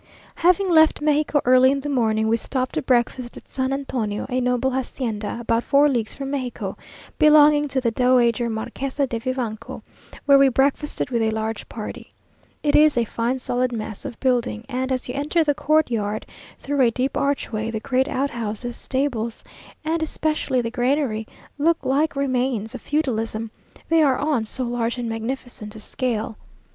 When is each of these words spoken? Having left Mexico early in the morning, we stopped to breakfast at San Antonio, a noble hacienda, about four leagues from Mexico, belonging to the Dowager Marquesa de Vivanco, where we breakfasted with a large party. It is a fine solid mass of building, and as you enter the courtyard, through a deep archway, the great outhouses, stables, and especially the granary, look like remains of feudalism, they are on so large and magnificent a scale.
Having 0.33 0.71
left 0.71 0.99
Mexico 0.99 1.41
early 1.45 1.69
in 1.71 1.79
the 1.79 1.87
morning, 1.87 2.27
we 2.27 2.35
stopped 2.35 2.73
to 2.73 2.81
breakfast 2.81 3.37
at 3.37 3.47
San 3.47 3.71
Antonio, 3.71 4.25
a 4.29 4.41
noble 4.41 4.71
hacienda, 4.71 5.37
about 5.39 5.63
four 5.63 5.87
leagues 5.87 6.15
from 6.15 6.31
Mexico, 6.31 6.75
belonging 7.19 7.67
to 7.67 7.79
the 7.79 7.91
Dowager 7.91 8.49
Marquesa 8.49 9.05
de 9.05 9.19
Vivanco, 9.19 9.83
where 10.25 10.39
we 10.39 10.49
breakfasted 10.49 11.11
with 11.11 11.21
a 11.21 11.29
large 11.29 11.69
party. 11.69 12.09
It 12.63 12.75
is 12.75 12.97
a 12.97 13.05
fine 13.05 13.37
solid 13.37 13.71
mass 13.71 14.03
of 14.03 14.19
building, 14.19 14.65
and 14.67 14.91
as 14.91 15.07
you 15.07 15.13
enter 15.13 15.43
the 15.43 15.53
courtyard, 15.53 16.25
through 16.59 16.81
a 16.81 16.89
deep 16.89 17.15
archway, 17.15 17.69
the 17.69 17.79
great 17.79 18.07
outhouses, 18.07 18.75
stables, 18.75 19.43
and 19.85 20.01
especially 20.01 20.61
the 20.61 20.71
granary, 20.71 21.27
look 21.59 21.85
like 21.85 22.15
remains 22.15 22.73
of 22.73 22.81
feudalism, 22.81 23.51
they 23.87 24.01
are 24.01 24.17
on 24.17 24.45
so 24.45 24.63
large 24.63 24.97
and 24.97 25.07
magnificent 25.07 25.75
a 25.75 25.79
scale. 25.79 26.37